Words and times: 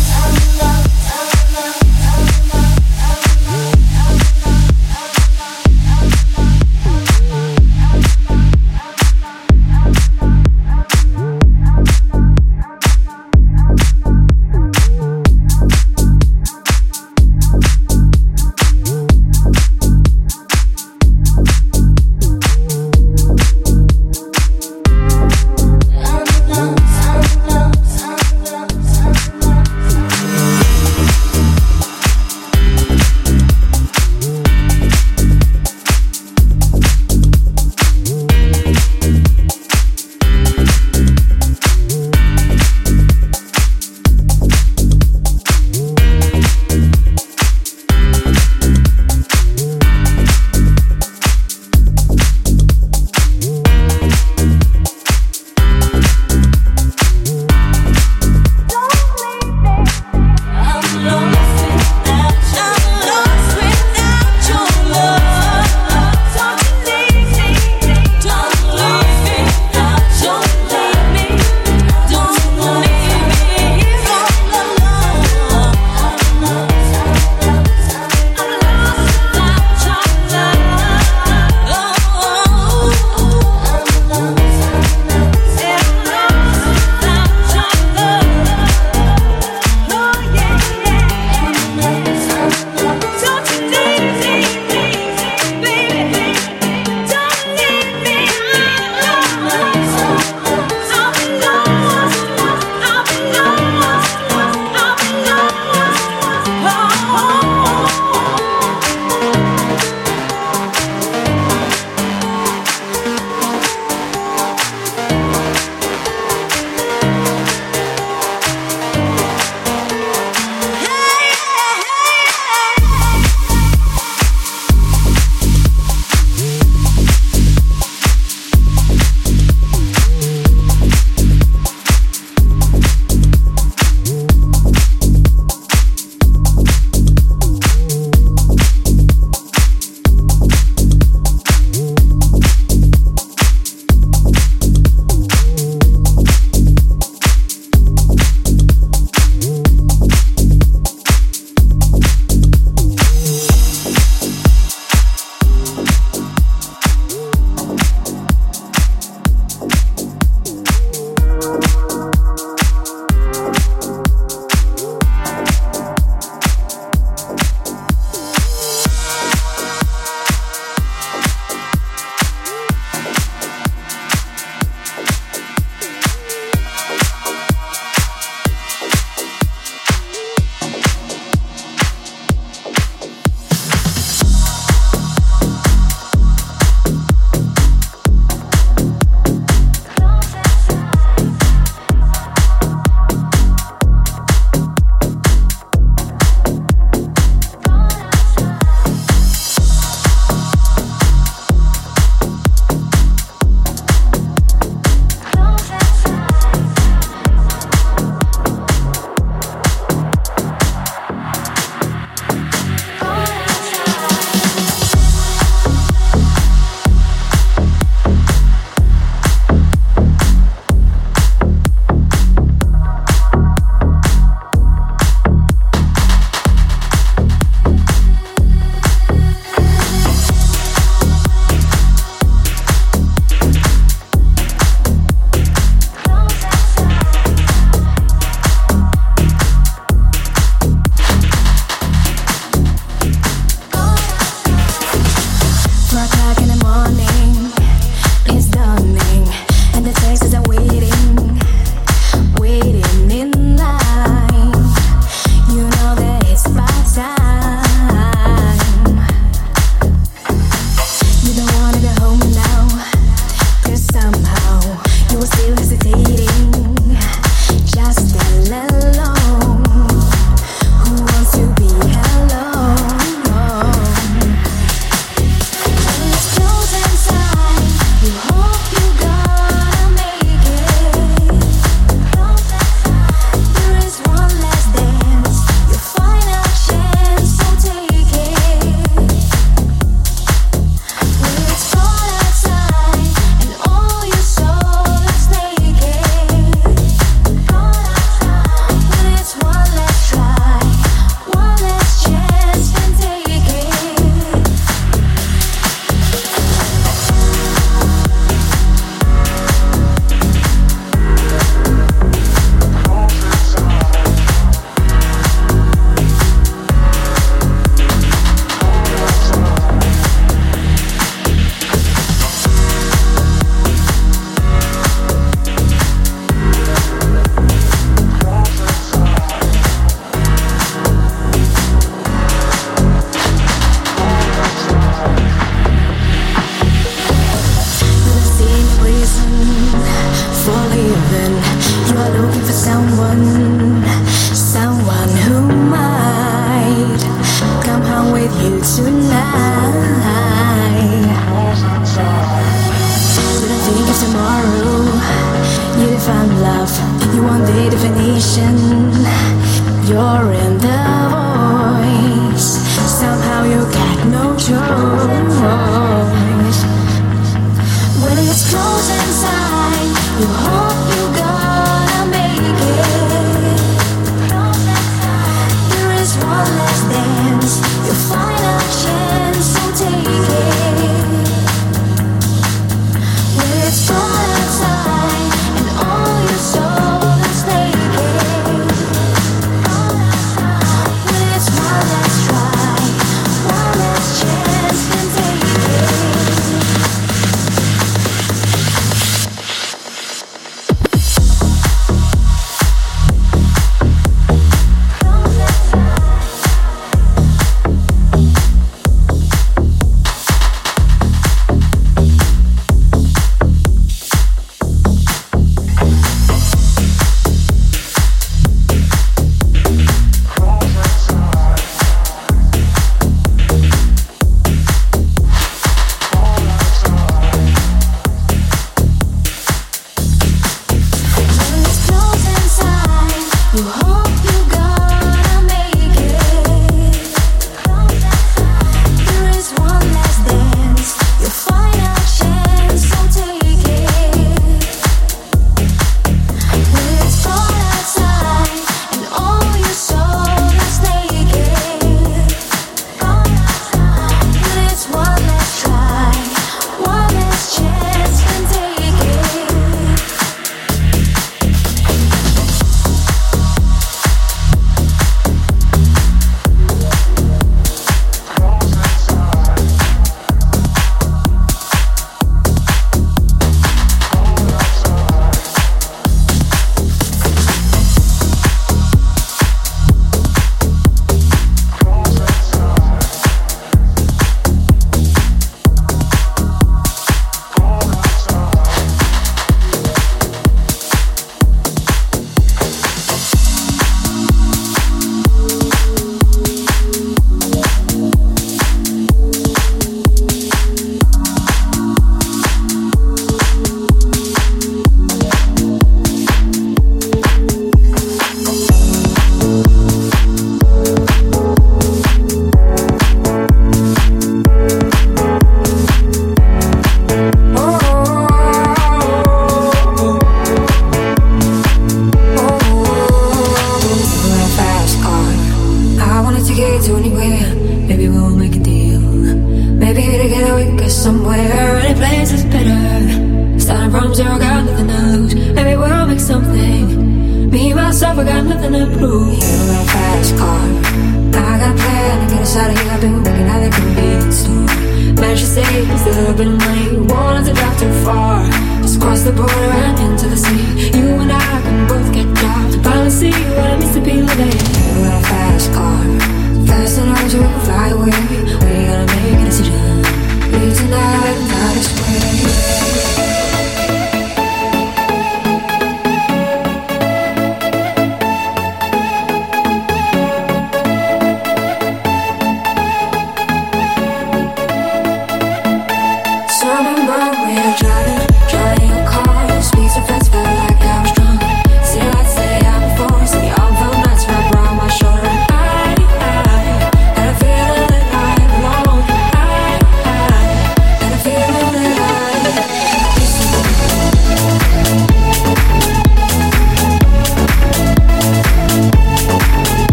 car 550.43 550.70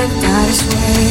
worked 0.00 0.24
out 0.24 0.48
way. 0.74 1.09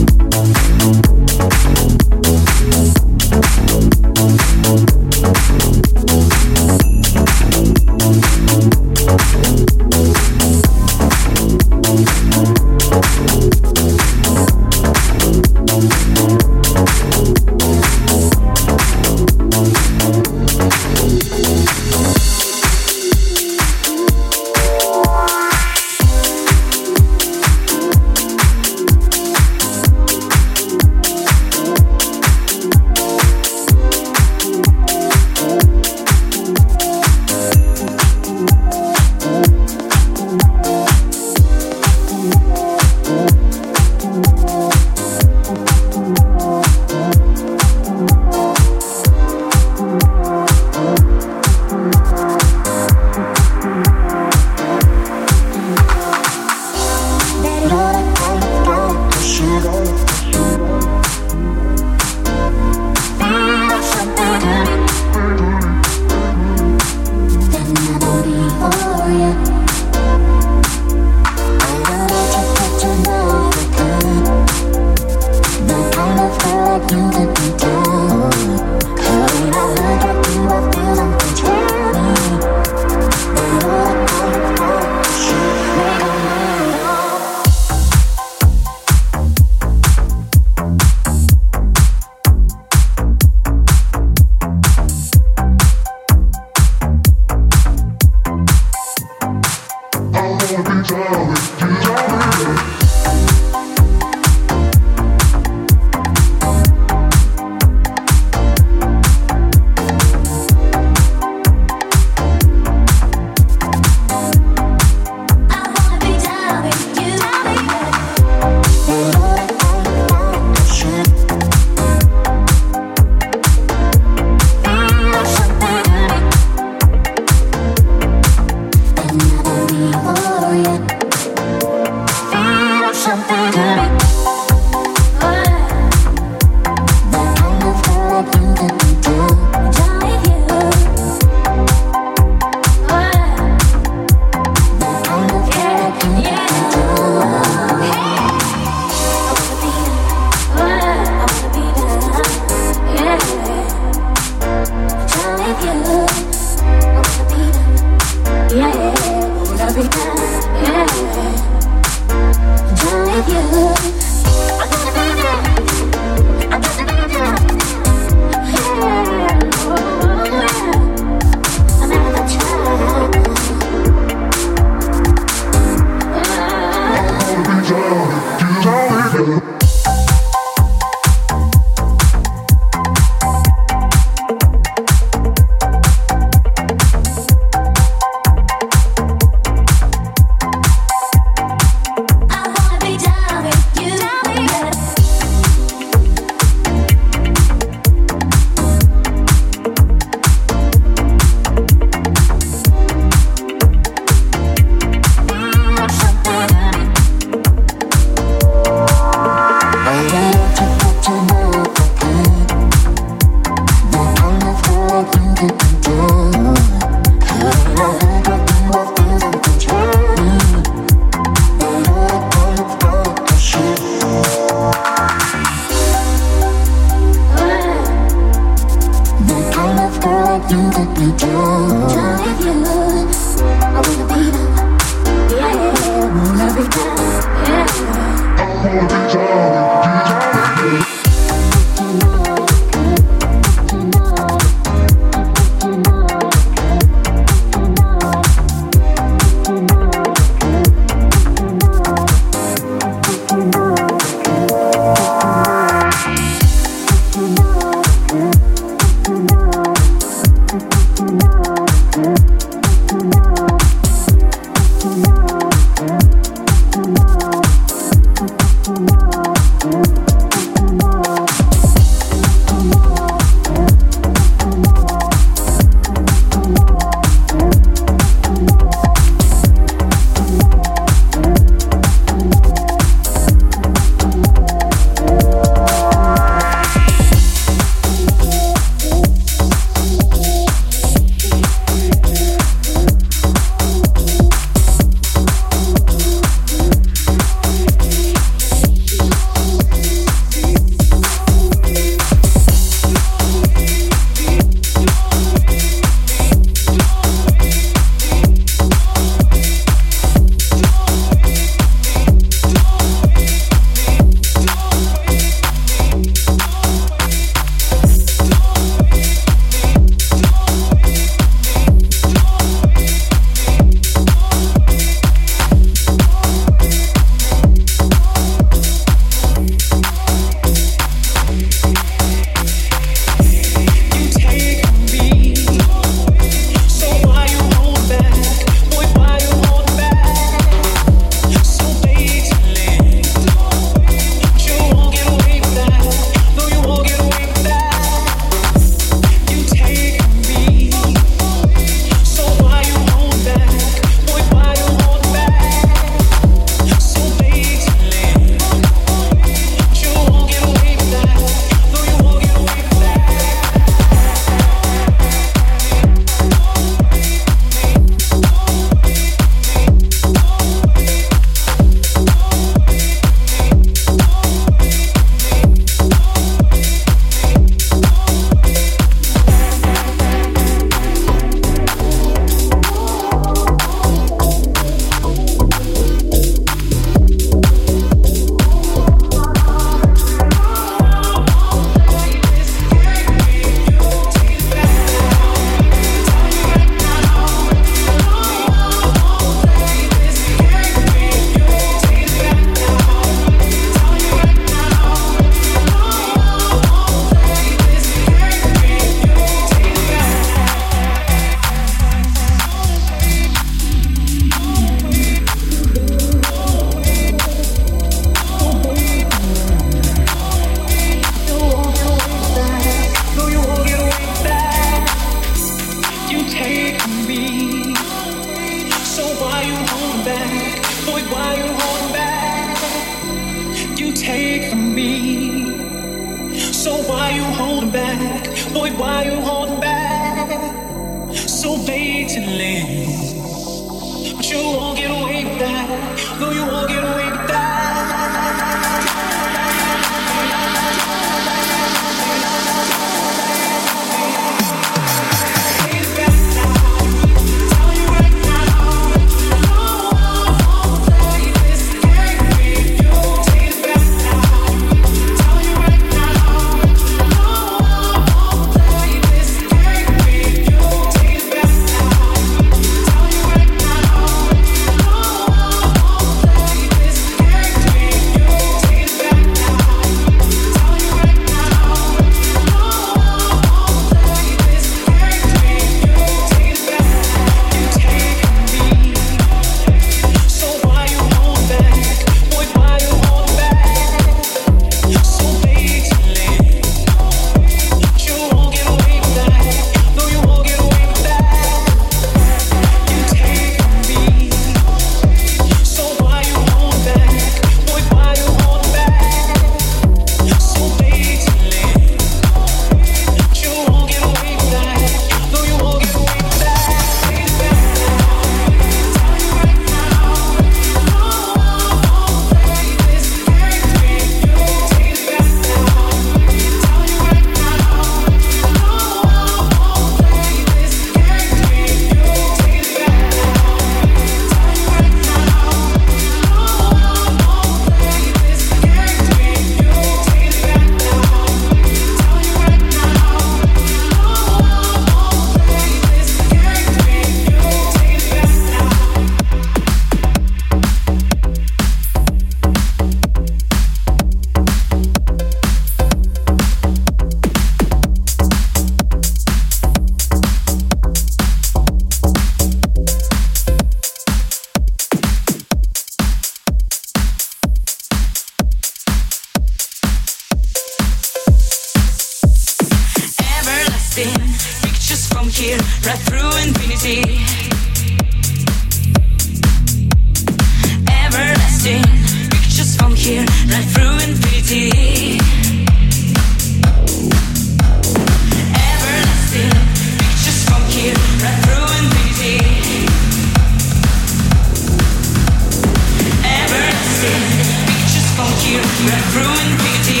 Ruined 599.13 599.57
beauty. 599.59 600.00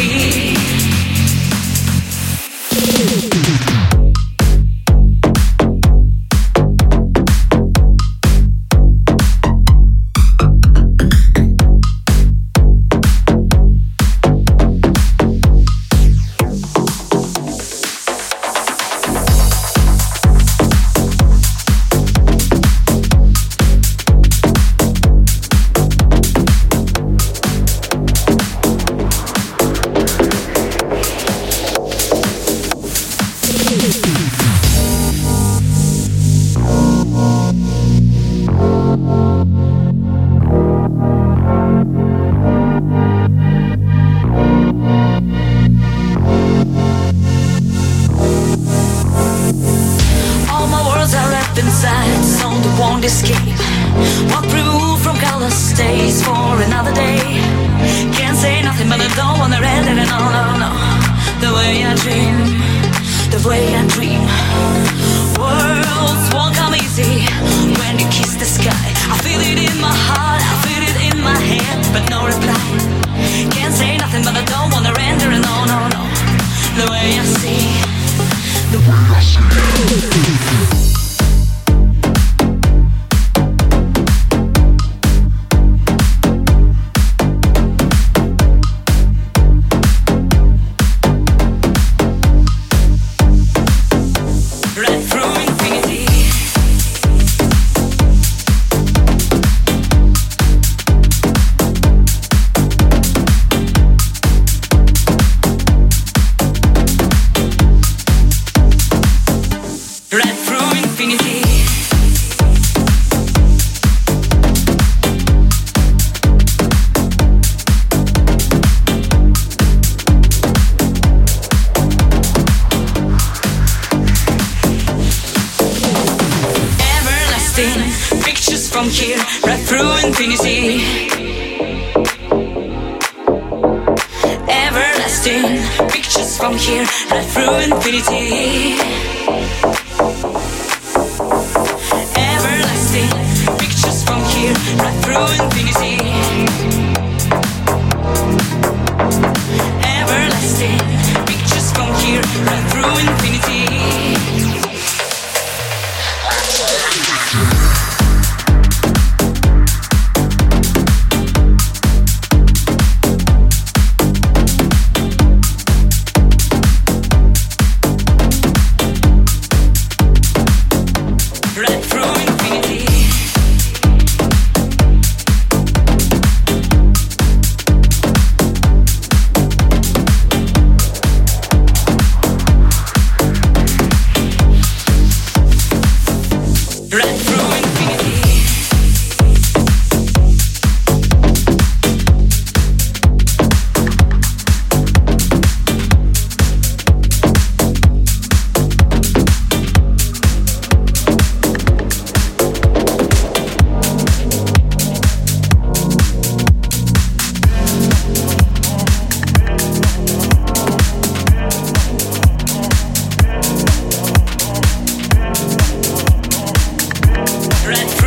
regret. 217.71 218.00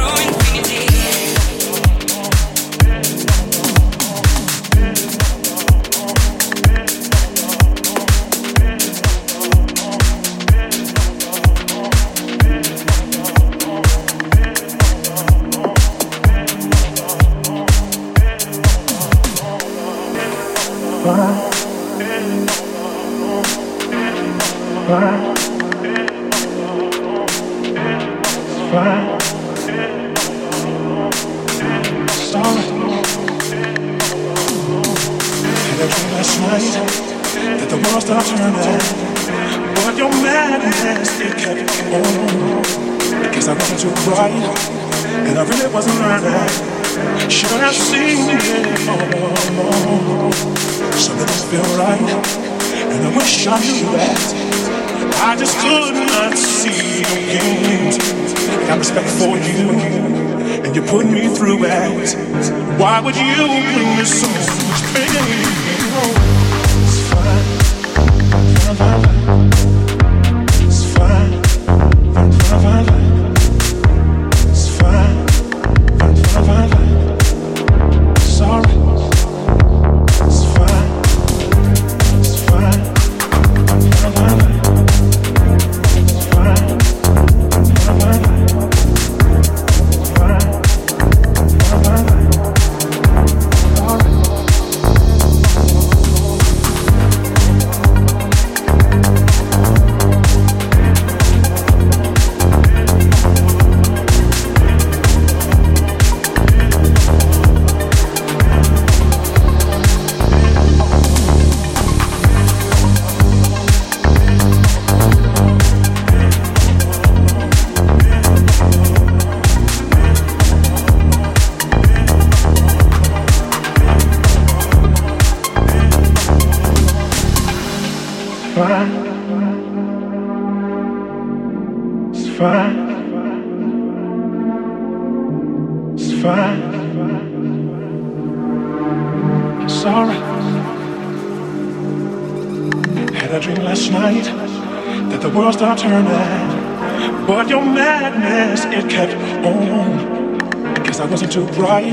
But 145.85 147.49
your 147.51 147.63
madness, 147.63 148.65
it 148.65 148.89
kept 148.89 149.13
on. 149.45 150.39
Cause 150.83 151.01
I 151.01 151.05
wasn't 151.05 151.33
too 151.33 151.47
bright, 151.49 151.93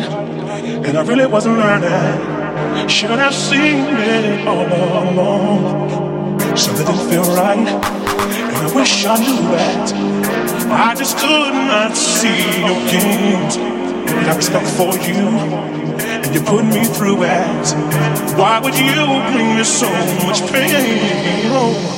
and 0.86 0.98
I 0.98 1.02
really 1.04 1.26
wasn't 1.26 1.58
learning. 1.58 2.88
Should 2.88 3.10
have 3.10 3.34
seen 3.34 3.84
it 3.90 4.48
all 4.48 4.66
along. 4.66 6.40
Something 6.56 6.86
didn't 6.86 7.10
feel 7.10 7.36
right, 7.36 7.68
and 7.68 8.58
I 8.58 8.74
wish 8.74 9.06
I 9.06 9.18
knew 9.18 9.42
that. 9.58 9.94
I 10.72 10.96
just 10.96 11.18
could 11.18 11.54
not 11.54 11.98
see 11.98 12.62
your 12.62 12.80
games 12.90 13.58
that 13.58 14.30
I 14.30 14.36
respect 14.38 14.68
for 14.68 14.96
you 15.06 15.82
and 16.24 16.34
you 16.34 16.42
put 16.42 16.64
me 16.64 16.86
through 16.86 17.24
it. 17.24 18.38
Why 18.38 18.60
would 18.60 18.78
you 18.78 18.94
bring 19.34 19.56
me 19.58 19.64
so 19.66 19.90
much 20.26 20.42
pain? 20.50 20.72
Oh. 21.52 21.91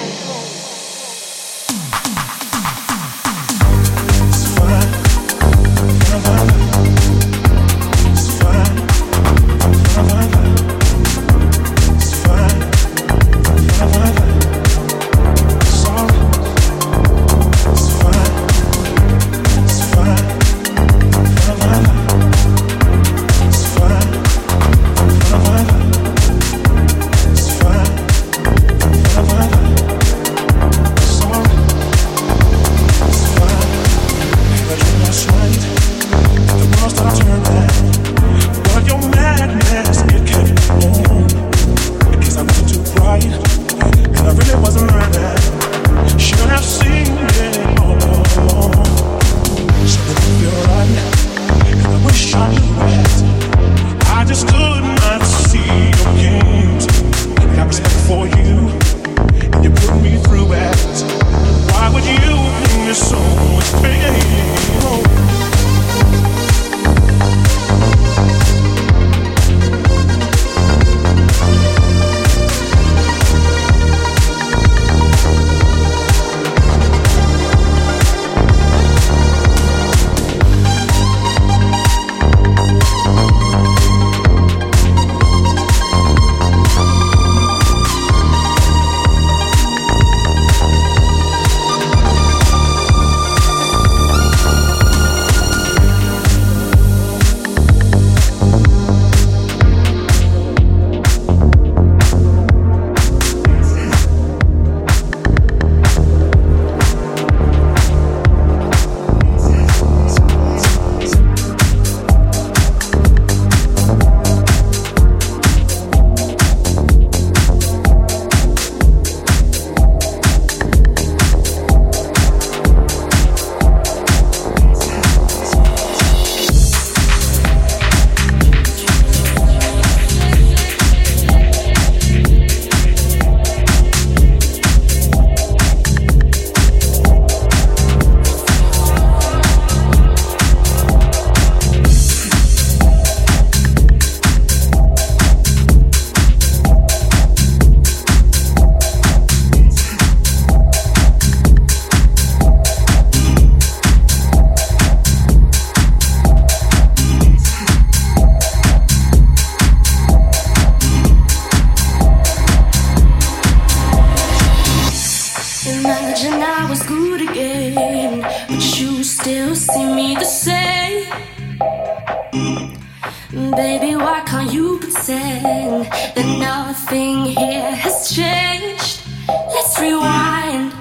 baby, 173.55 173.95
why 173.95 174.21
can't 174.25 174.51
you 174.51 174.79
pretend 174.79 175.85
that 176.15 176.37
nothing 176.39 177.25
here 177.25 177.75
has 177.75 178.11
changed? 178.15 179.01
Let's 179.27 179.79
rewind, 179.79 180.73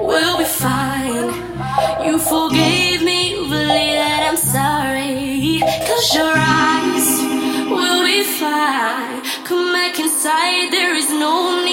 we'll 0.00 0.38
be 0.38 0.44
fine. 0.44 1.30
You 2.04 2.18
forgave 2.18 3.02
me, 3.02 3.30
you 3.30 3.42
believe 3.48 3.98
that 4.02 4.26
I'm 4.28 4.36
sorry. 4.36 5.60
Close 5.86 6.14
your 6.14 6.34
eyes, 6.34 7.08
we'll 7.70 8.04
be 8.04 8.22
fine. 8.24 9.22
Come 9.44 9.72
back 9.72 9.98
inside, 9.98 10.70
there 10.70 10.94
is 10.94 11.10
no 11.10 11.64
need. 11.64 11.67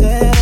Thought 0.00 0.39